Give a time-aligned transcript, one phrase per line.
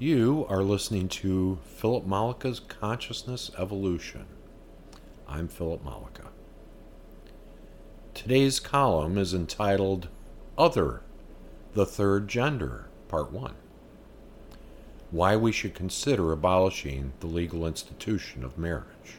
[0.00, 4.26] You are listening to Philip Mollica's Consciousness Evolution.
[5.26, 6.28] I'm Philip Mollica.
[8.14, 10.06] Today's column is entitled
[10.56, 11.02] Other,
[11.74, 13.54] the Third Gender, Part 1.
[15.10, 19.16] Why we should consider abolishing the legal institution of marriage.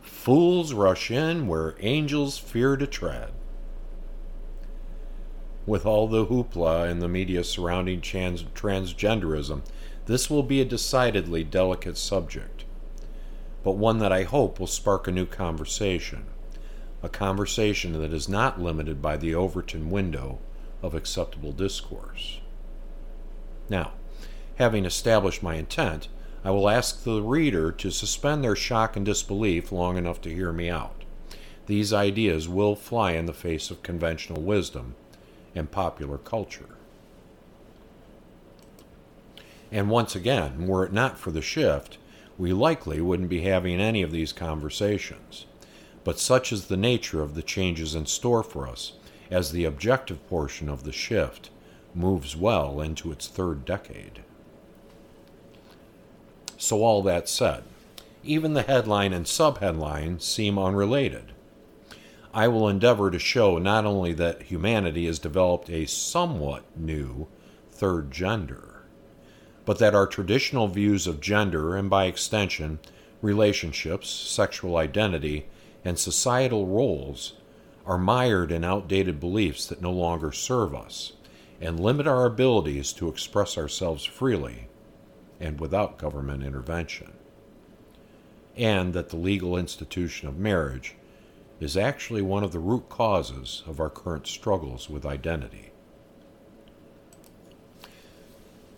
[0.00, 3.32] Fools rush in where angels fear to tread
[5.66, 9.62] with all the hoopla in the media surrounding trans- transgenderism,
[10.06, 12.64] this will be a decidedly delicate subject,
[13.62, 16.26] but one that I hope will spark a new conversation.
[17.02, 20.38] A conversation that is not limited by the Overton window
[20.82, 22.40] of acceptable discourse.
[23.68, 23.92] Now,
[24.56, 26.08] having established my intent,
[26.44, 30.52] I will ask the reader to suspend their shock and disbelief long enough to hear
[30.52, 31.04] me out.
[31.66, 34.94] These ideas will fly in the face of conventional wisdom
[35.54, 36.76] and popular culture.
[39.70, 41.98] And once again, were it not for the shift,
[42.38, 45.46] we likely wouldn't be having any of these conversations.
[46.04, 48.92] But such is the nature of the changes in store for us,
[49.30, 51.50] as the objective portion of the shift
[51.94, 54.20] moves well into its third decade.
[56.56, 57.64] So, all that said,
[58.22, 61.32] even the headline and subheadline seem unrelated.
[62.34, 67.28] I will endeavor to show not only that humanity has developed a somewhat new
[67.70, 68.82] third gender,
[69.64, 72.80] but that our traditional views of gender and by extension
[73.22, 75.46] relationships, sexual identity,
[75.84, 77.34] and societal roles
[77.86, 81.12] are mired in outdated beliefs that no longer serve us
[81.60, 84.66] and limit our abilities to express ourselves freely
[85.38, 87.12] and without government intervention.
[88.56, 90.96] And that the legal institution of marriage
[91.60, 95.70] is actually one of the root causes of our current struggles with identity.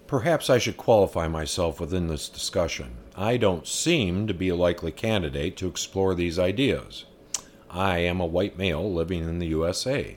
[0.07, 2.97] Perhaps I should qualify myself within this discussion.
[3.17, 7.06] I don't seem to be a likely candidate to explore these ideas.
[7.69, 10.17] I am a white male living in the USA.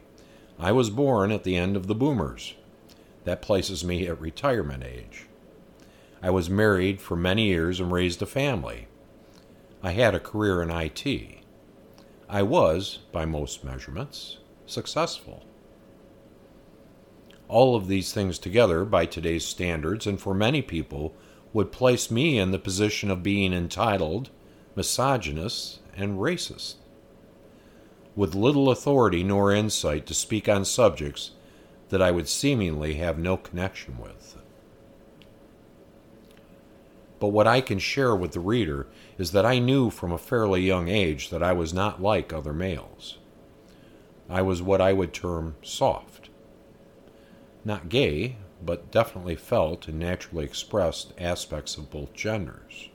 [0.60, 2.54] I was born at the end of the boomers.
[3.24, 5.26] That places me at retirement age.
[6.22, 8.88] I was married for many years and raised a family.
[9.82, 11.39] I had a career in IT.
[12.32, 15.46] I was, by most measurements, successful.
[17.48, 21.16] All of these things together, by today's standards, and for many people,
[21.54, 24.30] would place me in the position of being entitled,
[24.76, 26.76] misogynist, and racist,
[28.16, 31.32] with little authority nor insight to speak on subjects
[31.90, 34.39] that I would seemingly have no connection with.
[37.20, 38.88] But what I can share with the reader
[39.18, 42.54] is that I knew from a fairly young age that I was not like other
[42.54, 43.18] males.
[44.30, 46.30] I was what I would term soft.
[47.66, 52.90] Not gay, but definitely felt and naturally expressed aspects of both genders.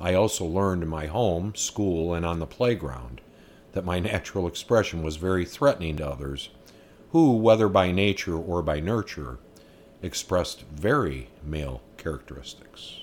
[0.00, 3.20] I also learned in my home, school, and on the playground
[3.72, 6.48] that my natural expression was very threatening to others,
[7.12, 9.38] who, whether by nature or by nurture,
[10.02, 13.00] expressed very male characteristics.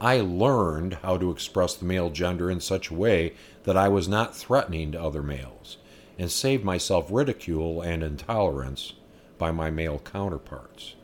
[0.00, 4.08] I learned how to express the male gender in such a way that I was
[4.08, 5.78] not threatening to other males,
[6.18, 8.94] and saved myself ridicule and intolerance
[9.38, 10.94] by my male counterparts.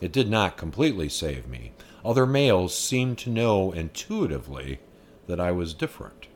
[0.00, 1.72] It did not completely save me.
[2.04, 4.80] Other males seemed to know intuitively
[5.26, 6.26] that I was different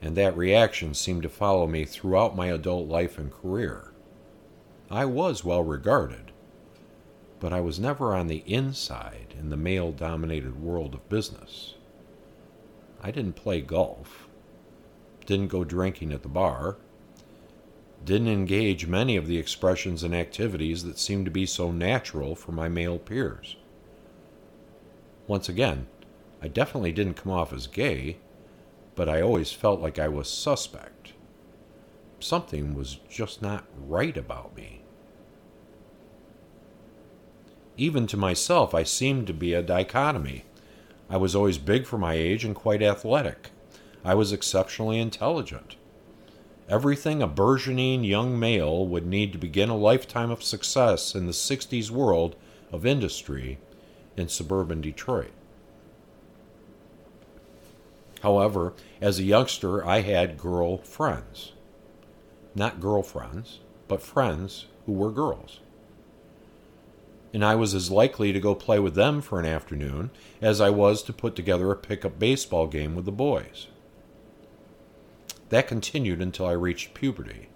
[0.00, 3.92] and that reaction seemed to follow me throughout my adult life and career.
[4.90, 6.32] I was well regarded,
[7.40, 11.74] but I was never on the inside in the male dominated world of business.
[13.02, 14.28] I didn't play golf,
[15.26, 16.76] didn't go drinking at the bar,
[18.04, 22.52] didn't engage many of the expressions and activities that seemed to be so natural for
[22.52, 23.56] my male peers.
[25.26, 25.86] Once again,
[26.40, 28.18] I definitely didn't come off as gay
[28.98, 31.12] but I always felt like I was suspect.
[32.18, 34.82] Something was just not right about me.
[37.76, 40.46] Even to myself, I seemed to be a dichotomy.
[41.08, 43.50] I was always big for my age and quite athletic.
[44.04, 45.76] I was exceptionally intelligent.
[46.68, 51.32] Everything a burgeoning young male would need to begin a lifetime of success in the
[51.32, 52.34] 60s world
[52.72, 53.58] of industry
[54.16, 55.30] in suburban Detroit.
[58.22, 61.52] However, as a youngster, I had girl friends.
[62.54, 65.60] Not girlfriends, but friends who were girls.
[67.32, 70.10] And I was as likely to go play with them for an afternoon
[70.40, 73.68] as I was to put together a pickup baseball game with the boys.
[75.50, 77.48] That continued until I reached puberty.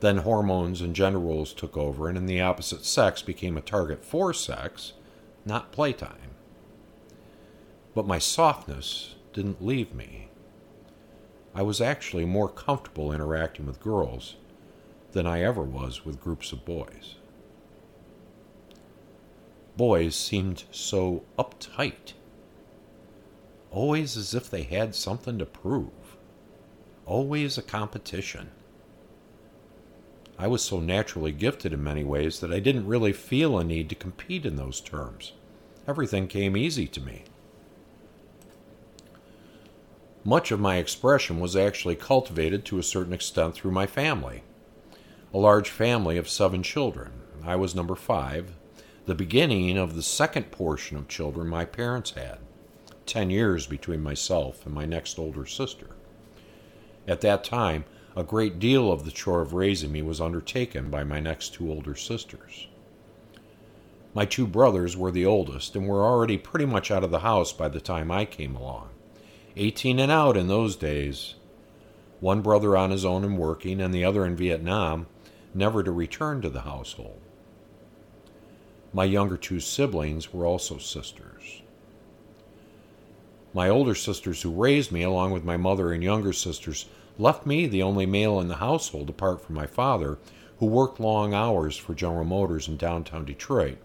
[0.00, 4.34] Then hormones and gender roles took over, and the opposite sex became a target for
[4.34, 4.92] sex,
[5.46, 6.32] not playtime.
[7.94, 10.28] But my softness didn't leave me.
[11.54, 14.36] I was actually more comfortable interacting with girls
[15.12, 17.16] than I ever was with groups of boys.
[19.76, 22.14] Boys seemed so uptight,
[23.70, 26.16] always as if they had something to prove,
[27.06, 28.50] always a competition.
[30.38, 33.88] I was so naturally gifted in many ways that I didn't really feel a need
[33.90, 35.32] to compete in those terms.
[35.86, 37.24] Everything came easy to me.
[40.26, 44.42] Much of my expression was actually cultivated to a certain extent through my family.
[45.34, 47.12] A large family of seven children.
[47.44, 48.54] I was number five,
[49.04, 52.38] the beginning of the second portion of children my parents had,
[53.04, 55.88] ten years between myself and my next older sister.
[57.06, 57.84] At that time,
[58.16, 61.70] a great deal of the chore of raising me was undertaken by my next two
[61.70, 62.66] older sisters.
[64.14, 67.52] My two brothers were the oldest and were already pretty much out of the house
[67.52, 68.88] by the time I came along.
[69.56, 71.36] 18 and out in those days.
[72.20, 75.06] One brother on his own and working, and the other in Vietnam,
[75.54, 77.20] never to return to the household.
[78.92, 81.62] My younger two siblings were also sisters.
[83.52, 86.86] My older sisters, who raised me, along with my mother and younger sisters,
[87.16, 90.18] left me the only male in the household apart from my father,
[90.58, 93.78] who worked long hours for General Motors in downtown Detroit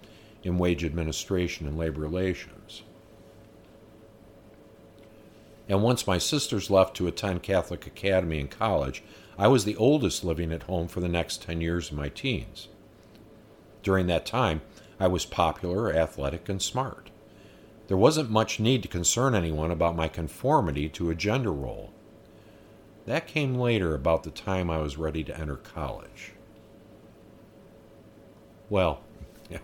[0.44, 2.82] in wage administration and labor relations.
[5.70, 9.04] And once my sisters left to attend Catholic Academy and college,
[9.38, 12.68] I was the oldest living at home for the next 10 years of my teens.
[13.84, 14.62] During that time,
[15.00, 17.12] I was popular, athletic, and smart.
[17.88, 21.94] There wasn't much need to concern anyone about my conformity to a gender role.
[23.06, 26.34] That came later, about the time I was ready to enter college.
[28.70, 29.02] Well,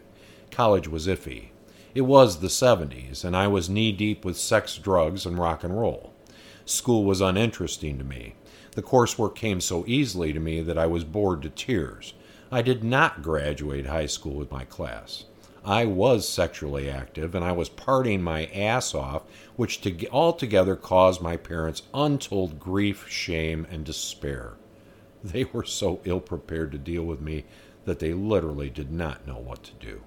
[0.52, 1.50] college was iffy.
[1.96, 5.80] It was the 70s, and I was knee deep with sex, drugs, and rock and
[5.80, 6.12] roll.
[6.66, 8.36] School was uninteresting to me.
[8.74, 12.14] The coursework came so easily to me that I was bored to tears.
[12.52, 15.24] I did not graduate high school with my class.
[15.64, 19.22] I was sexually active and I was partying my ass off,
[19.56, 24.56] which to, altogether caused my parents untold grief, shame, and despair.
[25.24, 27.46] They were so ill prepared to deal with me
[27.86, 30.02] that they literally did not know what to do.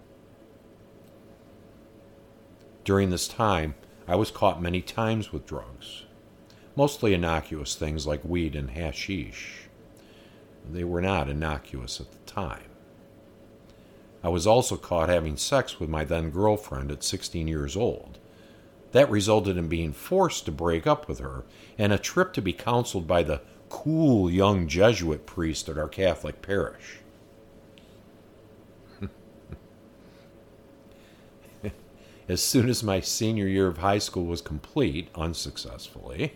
[2.88, 3.74] During this time,
[4.06, 6.04] I was caught many times with drugs,
[6.74, 9.68] mostly innocuous things like weed and hashish.
[10.66, 12.70] They were not innocuous at the time.
[14.24, 18.18] I was also caught having sex with my then girlfriend at 16 years old.
[18.92, 21.44] That resulted in being forced to break up with her
[21.76, 26.40] and a trip to be counseled by the cool young Jesuit priest at our Catholic
[26.40, 27.00] parish.
[32.28, 36.34] As soon as my senior year of high school was complete, unsuccessfully,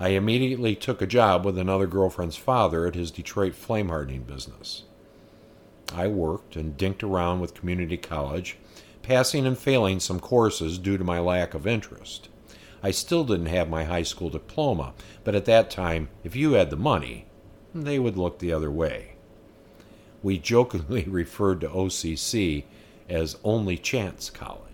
[0.00, 4.84] I immediately took a job with another girlfriend's father at his Detroit flame hardening business.
[5.94, 8.56] I worked and dinked around with community college,
[9.02, 12.30] passing and failing some courses due to my lack of interest.
[12.82, 16.70] I still didn't have my high school diploma, but at that time, if you had
[16.70, 17.26] the money,
[17.74, 19.16] they would look the other way.
[20.22, 22.64] We jokingly referred to OCC
[23.08, 24.73] as Only Chance College.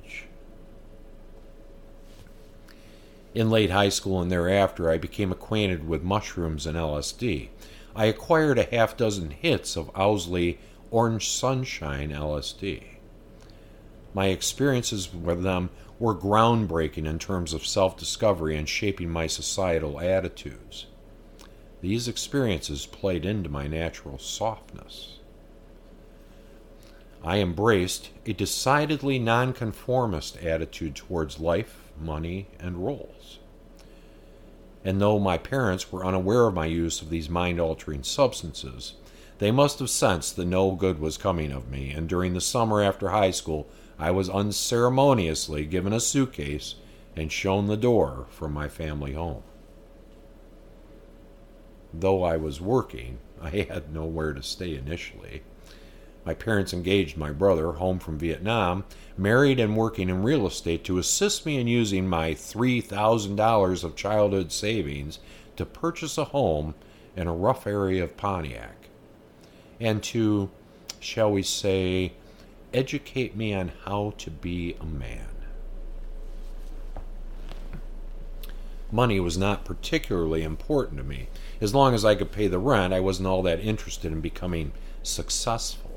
[3.34, 7.48] In late high school and thereafter, I became acquainted with mushrooms and LSD.
[7.94, 10.58] I acquired a half dozen hits of Owsley
[10.90, 12.82] Orange Sunshine LSD.
[14.12, 15.70] My experiences with them
[16.00, 20.86] were groundbreaking in terms of self discovery and shaping my societal attitudes.
[21.80, 25.18] These experiences played into my natural softness.
[27.22, 33.38] I embraced a decidedly nonconformist attitude towards life, money, and roles.
[34.84, 38.94] And though my parents were unaware of my use of these mind altering substances,
[39.38, 42.82] they must have sensed that no good was coming of me, and during the summer
[42.82, 46.76] after high school, I was unceremoniously given a suitcase
[47.16, 49.42] and shown the door from my family home.
[51.92, 55.42] Though I was working, I had nowhere to stay initially.
[56.24, 58.84] My parents engaged my brother, home from Vietnam,
[59.16, 64.52] married and working in real estate, to assist me in using my $3,000 of childhood
[64.52, 65.18] savings
[65.56, 66.74] to purchase a home
[67.16, 68.88] in a rough area of Pontiac
[69.80, 70.50] and to,
[71.00, 72.12] shall we say,
[72.72, 75.26] educate me on how to be a man.
[78.92, 81.28] Money was not particularly important to me.
[81.60, 84.72] As long as I could pay the rent, I wasn't all that interested in becoming
[85.02, 85.89] successful.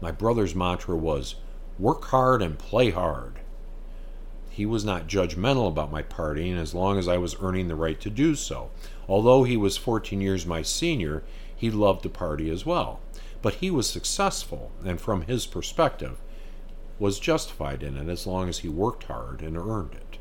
[0.00, 1.36] My brother's mantra was
[1.78, 3.40] work hard and play hard.
[4.50, 8.00] He was not judgmental about my partying as long as I was earning the right
[8.00, 8.70] to do so.
[9.08, 11.22] Although he was 14 years my senior,
[11.54, 13.00] he loved to party as well.
[13.42, 16.18] But he was successful, and from his perspective,
[16.98, 20.18] was justified in it as long as he worked hard and earned it.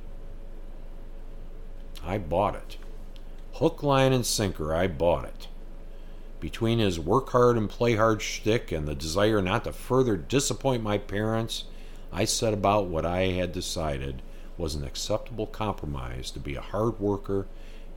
[2.03, 2.77] I bought it.
[3.53, 5.47] Hook, line, and sinker, I bought it.
[6.39, 10.81] Between his work hard and play hard shtick and the desire not to further disappoint
[10.81, 11.65] my parents,
[12.11, 14.21] I set about what I had decided
[14.57, 17.47] was an acceptable compromise to be a hard worker,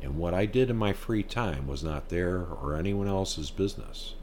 [0.01, 4.15] and what I did in my free time was not their or anyone else's business.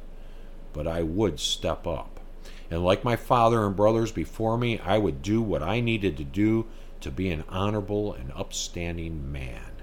[0.73, 2.19] But I would step up.
[2.69, 6.23] And like my father and brothers before me, I would do what I needed to
[6.23, 6.67] do
[7.01, 9.78] to be an honorable and upstanding man.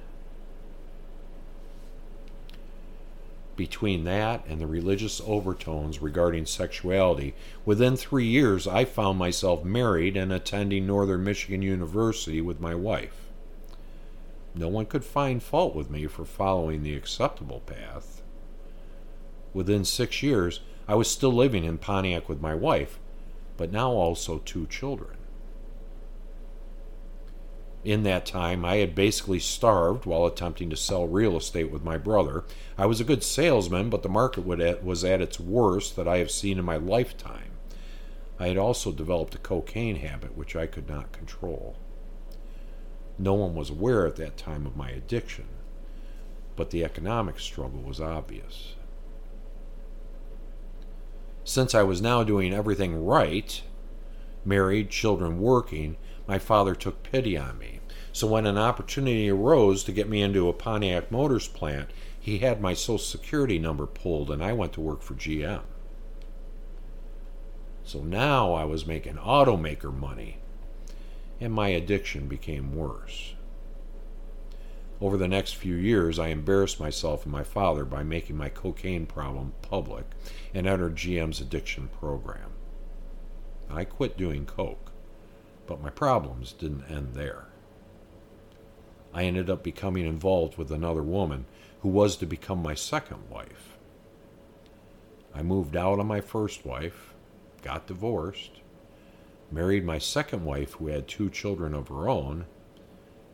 [3.57, 7.35] Between that and the religious overtones regarding sexuality,
[7.65, 13.31] within three years I found myself married and attending Northern Michigan University with my wife.
[14.55, 18.23] No one could find fault with me for following the acceptable path.
[19.53, 22.99] Within six years, I was still living in Pontiac with my wife,
[23.57, 25.17] but now also two children
[27.87, 31.97] in that time, I had basically starved while attempting to sell real estate with my
[31.97, 32.45] brother.
[32.77, 36.31] I was a good salesman, but the market was at its worst that I have
[36.31, 37.53] seen in my lifetime.
[38.41, 41.77] I had also developed a cocaine habit which I could not control.
[43.19, 45.47] No one was aware at that time of my addiction,
[46.57, 48.75] but the economic struggle was obvious.
[51.45, 53.63] Since I was now doing everything right,
[54.47, 57.81] married, children working, my father took pity on me.
[58.13, 62.61] So when an opportunity arose to get me into a Pontiac Motors plant, he had
[62.61, 65.63] my social security number pulled and I went to work for GM.
[67.85, 70.39] So now I was making automaker money
[71.41, 73.35] and my addiction became worse.
[75.01, 79.05] Over the next few years, I embarrassed myself and my father by making my cocaine
[79.05, 80.07] problem public
[80.55, 82.51] and entered GM's addiction program.
[83.71, 84.93] I quit doing coke.
[85.67, 87.47] But my problems didn't end there.
[89.13, 91.47] I ended up becoming involved with another woman
[91.81, 93.77] who was to become my second wife.
[95.35, 97.15] I moved out on my first wife,
[97.63, 98.61] got divorced,
[99.51, 102.47] married my second wife who had two children of her own,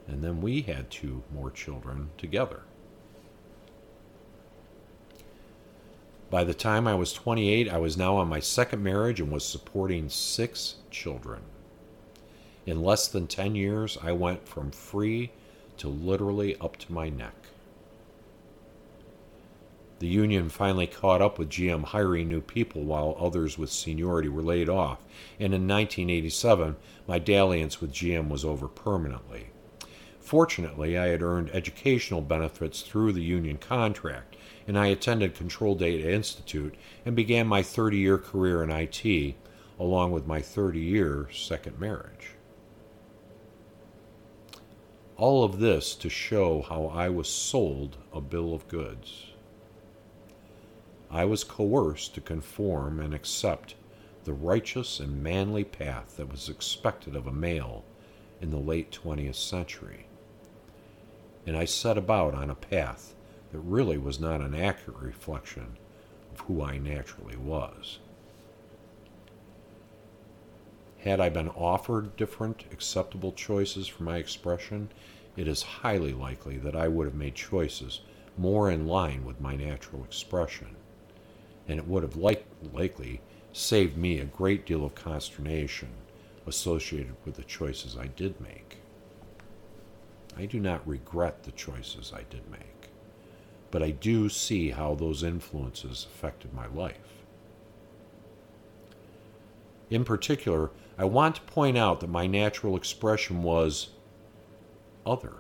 [0.07, 2.63] and then we had two more children together.
[6.33, 9.45] By the time I was 28, I was now on my second marriage and was
[9.45, 11.43] supporting six children.
[12.65, 15.31] In less than 10 years, I went from free
[15.77, 17.35] to literally up to my neck.
[19.99, 24.41] The union finally caught up with GM hiring new people while others with seniority were
[24.41, 25.01] laid off,
[25.39, 29.49] and in 1987, my dalliance with GM was over permanently.
[30.19, 34.37] Fortunately, I had earned educational benefits through the union contract,
[34.67, 39.35] and I attended Control Data Institute and began my 30 year career in IT,
[39.79, 42.31] along with my 30 year second marriage.
[45.17, 49.27] All of this to show how I was sold a bill of goods.
[51.11, 53.75] I was coerced to conform and accept
[54.25, 57.85] the righteous and manly path that was expected of a male
[58.41, 60.07] in the late 20th century.
[61.47, 63.15] And I set about on a path
[63.53, 65.77] that really was not an accurate reflection
[66.33, 67.99] of who I naturally was.
[70.99, 74.89] Had I been offered different acceptable choices for my expression,
[75.37, 78.01] it is highly likely that I would have made choices
[78.39, 80.77] more in line with my natural expression,
[81.69, 83.21] and it would have like, likely
[83.53, 85.89] saved me a great deal of consternation
[86.47, 88.79] associated with the choices I did make.
[90.37, 92.82] I do not regret the choices I did make,
[93.73, 97.25] but I do see how those influences affected my life.
[99.91, 103.89] In particular, I want to point out that my natural expression was
[105.07, 105.33] other.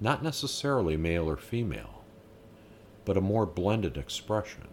[0.00, 2.04] Not necessarily male or female,
[3.04, 4.68] but a more blended expression.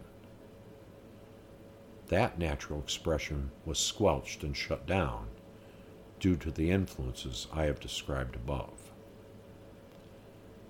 [2.08, 5.26] That natural expression was squelched and shut down
[6.20, 8.85] due to the influences I have described above.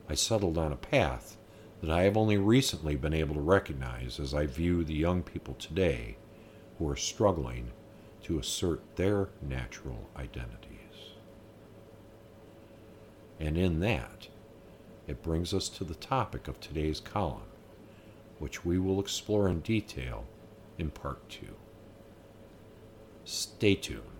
[0.08, 1.36] I settled on a path
[1.80, 5.54] that I have only recently been able to recognize as I view the young people
[5.54, 6.16] today
[6.78, 7.72] who are struggling
[8.24, 10.70] to assert their natural identities.
[13.38, 14.28] And in that,
[15.06, 17.42] it brings us to the topic of today's column,
[18.38, 20.24] which we will explore in detail
[20.78, 21.54] in part two.
[23.24, 24.15] Stay tuned.